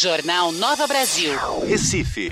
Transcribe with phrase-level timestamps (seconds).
[0.00, 1.32] Jornal Nova Brasil.
[1.66, 2.30] Recife.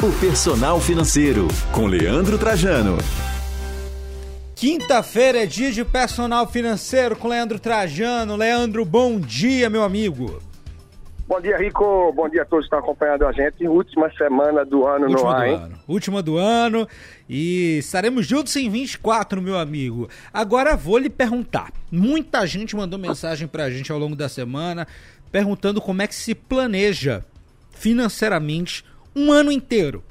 [0.00, 2.96] O Personal Financeiro, com Leandro Trajano.
[4.54, 8.36] Quinta-feira é dia de personal financeiro com Leandro Trajano.
[8.36, 10.40] Leandro, bom dia, meu amigo.
[11.32, 12.12] Bom dia, Rico.
[12.12, 13.66] Bom dia a todos que estão acompanhando a gente.
[13.66, 15.78] Última semana do ano Última no ar, do ano.
[15.88, 16.86] Última do ano
[17.26, 20.10] e estaremos juntos em 24, meu amigo.
[20.30, 21.72] Agora vou lhe perguntar.
[21.90, 24.86] Muita gente mandou mensagem pra gente ao longo da semana
[25.30, 27.24] perguntando como é que se planeja
[27.70, 28.84] financeiramente
[29.16, 30.04] um ano inteiro.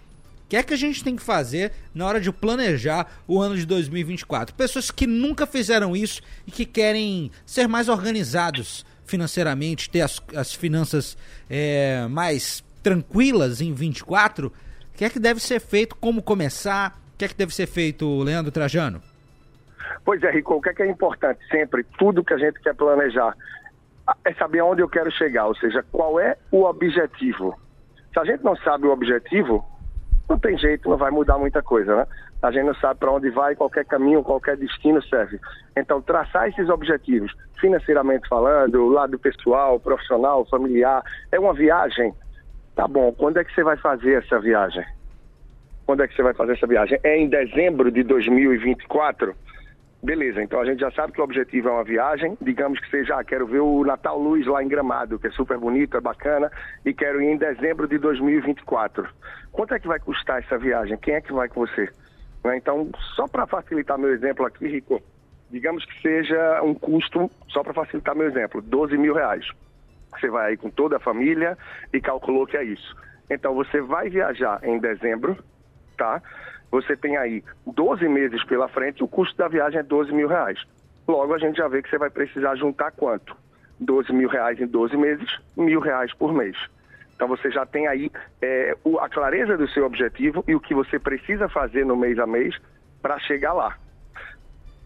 [0.45, 3.55] O que é que a gente tem que fazer na hora de planejar o ano
[3.55, 4.55] de 2024?
[4.55, 10.55] Pessoas que nunca fizeram isso e que querem ser mais organizados financeiramente, ter as, as
[10.55, 11.17] finanças
[11.49, 14.51] é, mais tranquilas em 24, o
[14.97, 15.95] que é que deve ser feito?
[15.95, 16.97] Como começar?
[17.13, 19.01] O que é que deve ser feito, Leandro Trajano?
[20.03, 22.73] Pois é, Rico, o que é, que é importante sempre, tudo que a gente quer
[22.73, 23.35] planejar,
[24.25, 27.59] é saber aonde eu quero chegar, ou seja, qual é o objetivo.
[28.11, 29.63] Se a gente não sabe o objetivo,
[30.27, 32.07] não tem jeito, não vai mudar muita coisa, né?
[32.41, 35.39] A gente não sabe para onde vai, qualquer caminho, qualquer destino serve.
[35.77, 42.13] Então, traçar esses objetivos, financeiramente falando, lado pessoal, profissional, familiar, é uma viagem.
[42.75, 44.83] Tá bom, quando é que você vai fazer essa viagem?
[45.85, 46.99] Quando é que você vai fazer essa viagem?
[47.03, 49.35] É em dezembro de 2024?
[50.03, 53.19] Beleza, então a gente já sabe que o objetivo é uma viagem, digamos que seja,
[53.19, 56.51] ah, quero ver o Natal Luz lá em Gramado, que é super bonito, é bacana,
[56.83, 59.07] e quero ir em dezembro de 2024.
[59.51, 60.97] Quanto é que vai custar essa viagem?
[60.97, 61.87] Quem é que vai com você?
[62.43, 65.01] Né, Então, só para facilitar meu exemplo aqui, Rico,
[65.49, 69.45] digamos que seja um custo, só para facilitar meu exemplo, 12 mil reais.
[70.19, 71.57] Você vai aí com toda a família
[71.93, 72.95] e calculou que é isso.
[73.29, 75.37] Então, você vai viajar em dezembro,
[75.97, 76.21] tá?
[76.69, 80.59] Você tem aí 12 meses pela frente, o custo da viagem é 12 mil reais.
[81.07, 83.35] Logo, a gente já vê que você vai precisar juntar quanto?
[83.79, 86.55] 12 mil reais em 12 meses, mil reais por mês.
[87.21, 88.11] Então você já tem aí
[88.41, 92.17] é, o- a clareza do seu objetivo e o que você precisa fazer no mês
[92.17, 92.57] a mês
[92.99, 93.77] para chegar lá.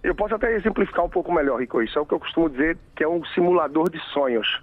[0.03, 1.81] Eu posso até exemplificar um pouco melhor, Rico.
[1.81, 4.61] Isso é o que eu costumo dizer que é um simulador de sonhos.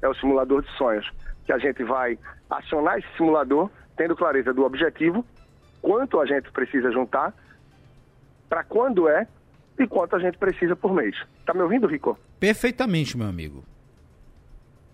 [0.00, 1.06] É o simulador de sonhos.
[1.44, 5.22] Que a gente vai acionar esse simulador tendo clareza do objetivo,
[5.82, 7.34] quanto a gente precisa juntar,
[8.48, 9.26] para quando é
[9.78, 11.14] e quanto a gente precisa por mês.
[11.44, 12.18] Tá me ouvindo, Rico?
[12.40, 13.62] Perfeitamente, meu amigo.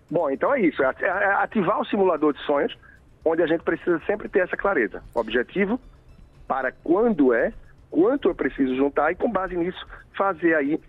[0.09, 0.81] Bom, então é isso.
[0.83, 2.75] É at- é ativar o simulador de sonhos,
[3.25, 5.01] onde a gente precisa sempre ter essa clareza.
[5.15, 5.79] Objetivo,
[6.47, 7.53] para quando é,
[7.89, 9.85] quanto eu preciso juntar e com base nisso
[10.17, 10.79] fazer aí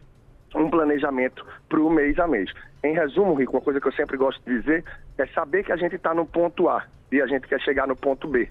[0.54, 2.50] um planejamento para o mês a mês.
[2.82, 4.84] Em resumo, Rico, uma coisa que eu sempre gosto de dizer
[5.18, 7.96] é saber que a gente está no ponto A e a gente quer chegar no
[7.96, 8.48] ponto B.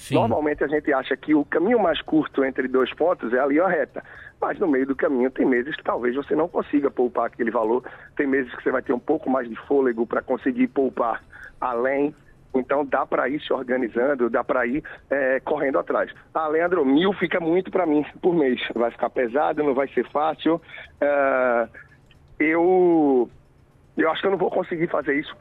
[0.00, 0.14] Sim.
[0.14, 3.68] Normalmente a gente acha que o caminho mais curto entre dois pontos é a linha
[3.68, 4.02] reta,
[4.40, 7.84] mas no meio do caminho tem meses que talvez você não consiga poupar aquele valor,
[8.16, 11.22] tem meses que você vai ter um pouco mais de fôlego para conseguir poupar
[11.60, 12.14] além.
[12.54, 16.10] Então dá para ir se organizando, dá para ir eh, correndo atrás.
[16.32, 18.58] Ah, Leandro, mil fica muito para mim por mês.
[18.74, 20.60] Vai ficar pesado, não vai ser fácil.
[20.98, 21.68] Ah,
[22.38, 23.30] eu,
[23.98, 25.36] eu acho que eu não vou conseguir fazer isso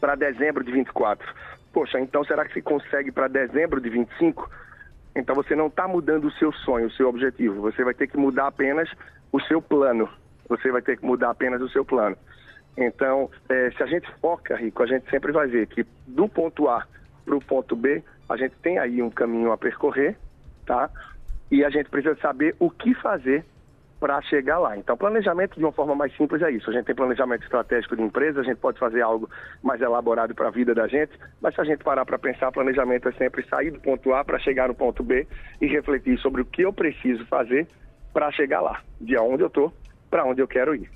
[0.00, 1.26] para dezembro de 24.
[1.72, 4.50] Poxa, então será que se consegue para dezembro de 25?
[5.14, 7.60] Então você não está mudando o seu sonho, o seu objetivo.
[7.62, 8.88] Você vai ter que mudar apenas
[9.32, 10.08] o seu plano.
[10.48, 12.16] Você vai ter que mudar apenas o seu plano.
[12.76, 16.68] Então, eh, se a gente foca, Rico, a gente sempre vai ver que do ponto
[16.68, 16.86] A
[17.24, 20.16] para o ponto B, a gente tem aí um caminho a percorrer,
[20.64, 20.88] tá?
[21.50, 23.44] E a gente precisa saber o que fazer
[24.00, 24.76] para chegar lá.
[24.78, 26.70] Então, planejamento de uma forma mais simples é isso.
[26.70, 29.28] A gente tem planejamento estratégico de empresa, a gente pode fazer algo
[29.62, 33.08] mais elaborado para a vida da gente, mas se a gente parar para pensar, planejamento
[33.08, 35.28] é sempre sair do ponto A para chegar no ponto B
[35.60, 37.68] e refletir sobre o que eu preciso fazer
[38.12, 39.72] para chegar lá, de onde eu estou
[40.10, 40.90] para onde eu quero ir.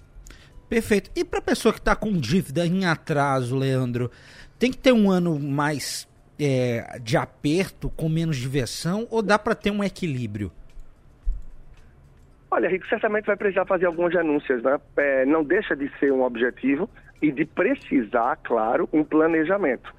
[0.69, 1.11] Perfeito.
[1.15, 4.11] E para pessoa que está com dívida em atraso, Leandro,
[4.59, 9.55] tem que ter um ano mais é, de aperto, com menos diversão, ou dá para
[9.55, 10.51] ter um equilíbrio?
[12.55, 14.79] Olha, Rico, certamente vai precisar fazer algumas renúncias, né?
[14.97, 16.89] É, não deixa de ser um objetivo
[17.21, 19.93] e de precisar, claro, um planejamento.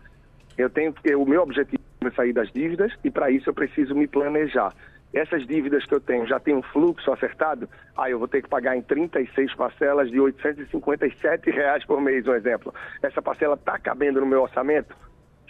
[0.57, 3.93] Eu tenho, eu, o meu objetivo é sair das dívidas e para isso eu preciso
[3.93, 4.73] me planejar.
[5.13, 7.67] Essas dívidas que eu tenho já tem um fluxo acertado,
[7.97, 12.35] aí eu vou ter que pagar em 36 parcelas de 857 reais por mês, um
[12.35, 12.73] exemplo.
[13.03, 14.95] Essa parcela está cabendo no meu orçamento?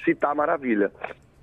[0.04, 0.92] Se está, maravilha.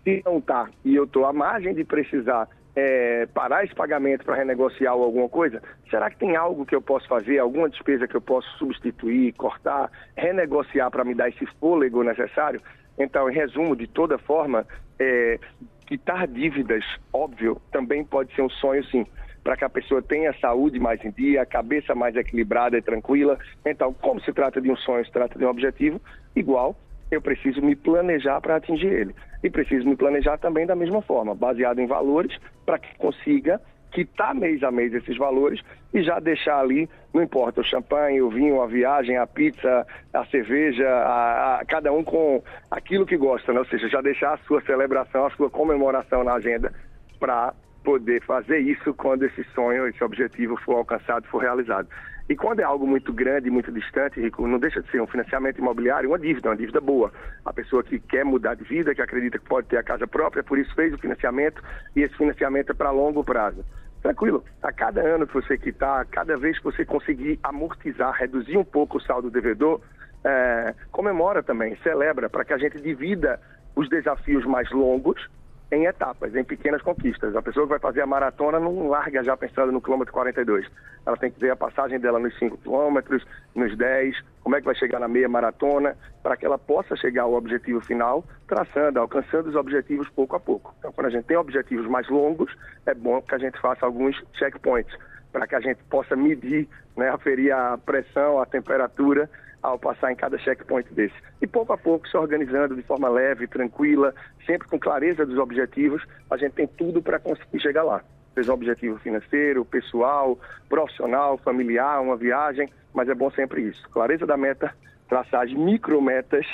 [0.03, 4.37] Se não está e eu estou à margem de precisar é, parar esse pagamento para
[4.37, 8.21] renegociar alguma coisa, será que tem algo que eu posso fazer, alguma despesa que eu
[8.21, 12.61] posso substituir, cortar, renegociar para me dar esse fôlego necessário?
[12.99, 14.67] Então, em resumo, de toda forma,
[14.99, 15.39] é,
[15.87, 19.07] quitar dívidas, óbvio, também pode ser um sonho, sim.
[19.43, 23.39] para que a pessoa tenha saúde mais em dia, a cabeça mais equilibrada e tranquila.
[23.67, 26.01] Então, como se trata de um sonho, se trata de um objetivo,
[26.35, 26.77] igual,
[27.15, 29.15] eu preciso me planejar para atingir ele.
[29.43, 33.61] E preciso me planejar também da mesma forma, baseado em valores, para que consiga
[33.93, 35.61] quitar mês a mês esses valores
[35.93, 40.25] e já deixar ali, não importa, o champanhe, o vinho, a viagem, a pizza, a
[40.27, 43.59] cerveja, a, a, cada um com aquilo que gosta, né?
[43.59, 46.73] ou seja, já deixar a sua celebração, a sua comemoração na agenda
[47.21, 47.53] para
[47.85, 51.89] poder fazer isso quando esse sonho, esse objetivo for alcançado, for realizado.
[52.29, 55.59] E quando é algo muito grande, muito distante, Rico, não deixa de ser um financiamento
[55.59, 57.13] imobiliário, uma dívida, uma dívida boa.
[57.45, 60.43] A pessoa que quer mudar de vida, que acredita que pode ter a casa própria,
[60.43, 61.63] por isso fez o financiamento,
[61.97, 63.65] e esse financiamento é para longo prazo.
[64.01, 68.65] Tranquilo, a cada ano que você quitar, cada vez que você conseguir amortizar, reduzir um
[68.65, 69.81] pouco o saldo devedor,
[70.25, 73.41] é, comemora também, celebra, para que a gente divida
[73.75, 75.29] os desafios mais longos
[75.73, 77.35] em etapas, em pequenas conquistas.
[77.35, 80.67] A pessoa que vai fazer a maratona não larga já pensando no quilômetro 42.
[81.07, 84.67] Ela tem que ver a passagem dela nos 5 quilômetros, nos 10, como é que
[84.67, 89.49] vai chegar na meia maratona, para que ela possa chegar ao objetivo final, traçando, alcançando
[89.49, 90.75] os objetivos pouco a pouco.
[90.79, 92.55] Então, quando a gente tem objetivos mais longos,
[92.85, 94.95] é bom que a gente faça alguns checkpoints,
[95.33, 99.29] para que a gente possa medir, né, aferir a pressão, a temperatura
[99.63, 101.15] ao passar em cada checkpoint desse.
[101.41, 104.15] E pouco a pouco se organizando de forma leve, tranquila,
[104.45, 108.03] sempre com clareza dos objetivos, a gente tem tudo para conseguir chegar lá.
[108.35, 110.39] Seja um objetivo financeiro, pessoal,
[110.69, 113.89] profissional, familiar, uma viagem, mas é bom sempre isso.
[113.91, 114.75] Clareza da meta,
[115.09, 116.47] traçar as micrometas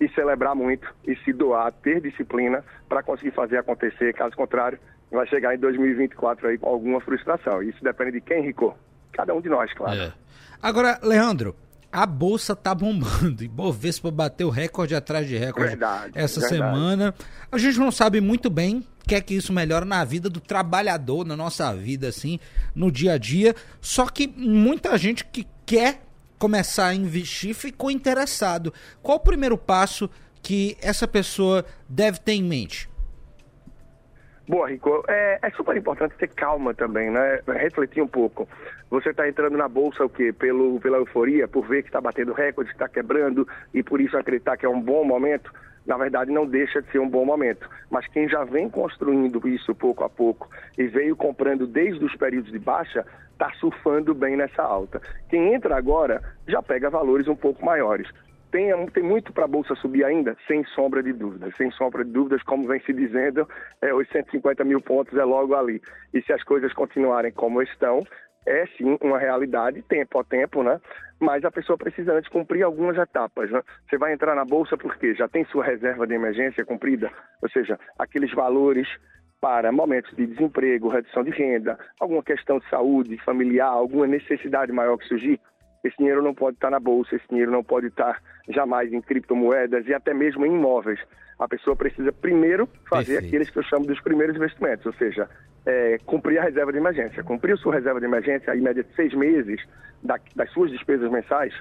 [0.00, 4.12] e celebrar muito e se doar, ter disciplina para conseguir fazer acontecer.
[4.14, 4.78] Caso contrário,
[5.10, 7.62] vai chegar em 2024 aí com alguma frustração.
[7.62, 8.76] Isso depende de quem, Rico?
[9.12, 10.00] Cada um de nós, claro.
[10.00, 10.12] É.
[10.62, 11.54] Agora, Leandro,
[11.92, 13.42] a bolsa tá bombando.
[13.42, 16.62] E Bovespa bateu recorde atrás de recorde verdade, essa verdade.
[16.62, 17.14] semana.
[17.50, 21.26] A gente não sabe muito bem quer é que isso melhore na vida do trabalhador,
[21.26, 22.38] na nossa vida, assim,
[22.74, 23.56] no dia a dia.
[23.80, 26.02] Só que muita gente que quer
[26.38, 28.72] começar a investir ficou interessado.
[29.02, 30.08] Qual o primeiro passo
[30.40, 32.89] que essa pessoa deve ter em mente?
[34.50, 35.04] Boa, Rico.
[35.06, 37.38] É, é, super importante ter calma também, né?
[37.46, 38.48] Refletir um pouco.
[38.90, 40.32] Você está entrando na bolsa o quê?
[40.32, 44.56] Pelo, pela euforia, por ver que está batendo recorde, está quebrando e por isso acreditar
[44.56, 45.52] que é um bom momento.
[45.86, 47.70] Na verdade, não deixa de ser um bom momento.
[47.88, 52.50] Mas quem já vem construindo isso pouco a pouco e veio comprando desde os períodos
[52.50, 55.00] de baixa, está surfando bem nessa alta.
[55.28, 58.08] Quem entra agora já pega valores um pouco maiores.
[58.50, 60.36] Tem, tem muito para a Bolsa subir ainda?
[60.46, 61.54] Sem sombra de dúvidas.
[61.56, 63.48] Sem sombra de dúvidas, como vem se dizendo,
[63.80, 65.80] é, os 150 mil pontos é logo ali.
[66.12, 68.00] E se as coisas continuarem como estão,
[68.46, 70.80] é sim uma realidade, tempo a tempo, né?
[71.20, 73.62] Mas a pessoa precisa antes cumprir algumas etapas, né?
[73.88, 77.10] Você vai entrar na bolsa porque já tem sua reserva de emergência cumprida,
[77.42, 78.88] ou seja, aqueles valores
[79.40, 84.98] para momentos de desemprego, redução de renda, alguma questão de saúde familiar, alguma necessidade maior
[84.98, 85.40] que surgir,
[85.82, 89.86] esse dinheiro não pode estar na bolsa, esse dinheiro não pode estar jamais em criptomoedas
[89.86, 91.00] e até mesmo em imóveis.
[91.38, 93.26] A pessoa precisa primeiro fazer Perfeito.
[93.28, 95.28] aqueles que eu chamo dos primeiros investimentos, ou seja,
[95.64, 97.24] é, cumprir a reserva de emergência.
[97.24, 99.60] Cumprir a sua reserva de emergência, em média de seis meses
[100.02, 101.54] da, das suas despesas mensais,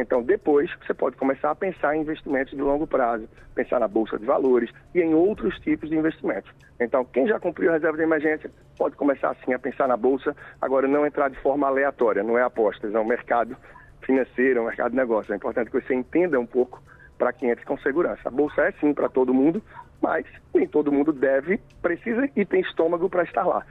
[0.00, 4.16] então, depois, você pode começar a pensar em investimentos de longo prazo, pensar na bolsa
[4.16, 6.50] de valores e em outros tipos de investimentos.
[6.80, 10.36] Então, quem já cumpriu a reserva de emergência pode começar assim a pensar na bolsa,
[10.60, 13.56] agora não entrar de forma aleatória, não é apostas, é um mercado
[14.02, 15.32] financeiro, é um mercado de negócio.
[15.32, 16.80] É importante que você entenda um pouco
[17.18, 18.22] para quem entre com segurança.
[18.26, 19.60] A bolsa é sim para todo mundo,
[20.00, 20.24] mas
[20.54, 23.66] nem todo mundo deve, precisa e tem estômago para estar lá.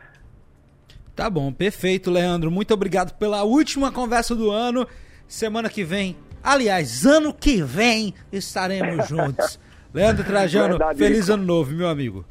[1.15, 2.51] Tá bom, perfeito, Leandro.
[2.51, 4.86] Muito obrigado pela última conversa do ano.
[5.27, 9.60] Semana que vem, aliás, ano que vem, estaremos juntos.
[9.93, 11.34] Leandro Trajano, Verdade, feliz Rico.
[11.34, 12.25] ano novo, meu amigo.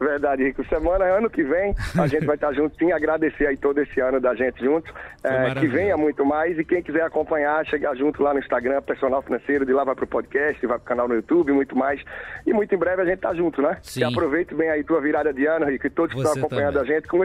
[0.00, 0.66] Verdade, Rico.
[0.66, 4.18] Semana, ano que vem, a gente vai estar junto, sim, agradecer aí todo esse ano
[4.18, 4.90] da gente junto.
[5.22, 9.20] É, que venha muito mais e quem quiser acompanhar, chegar junto lá no Instagram, Personal
[9.20, 12.02] Financeiro, de lá vai pro podcast, vai pro canal no YouTube, muito mais.
[12.46, 13.76] E muito em breve a gente tá junto, né?
[13.82, 14.00] Sim.
[14.00, 16.92] E aproveite bem aí tua virada de ano, Rico, e todos que estão acompanhando também.
[16.92, 17.18] a gente, com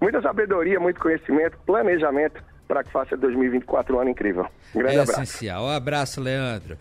[0.00, 4.46] muita sabedoria, muito conhecimento, planejamento para que faça 2024 um ano incrível.
[4.74, 5.22] Um grande é abraço.
[5.22, 5.64] essencial.
[5.64, 6.76] Um abraço, Leandro.